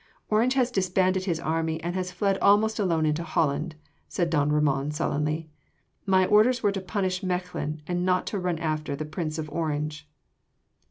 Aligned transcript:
"Orange 0.29 0.55
has 0.55 0.71
disbanded 0.71 1.25
his 1.25 1.39
army 1.39 1.79
and 1.83 1.93
has 1.93 2.11
fled 2.11 2.39
almost 2.39 2.79
alone 2.79 3.05
into 3.05 3.21
Holland," 3.21 3.75
said 4.07 4.31
don 4.31 4.51
Ramon 4.51 4.89
sullenly. 4.89 5.51
"My 6.07 6.25
orders 6.25 6.63
were 6.63 6.71
to 6.71 6.81
punish 6.81 7.21
Mechlin 7.21 7.83
and 7.85 8.03
not 8.03 8.25
to 8.33 8.39
run 8.39 8.57
after 8.57 8.95
the 8.95 9.05
Prince 9.05 9.37
of 9.37 9.47
Orange." 9.51 10.09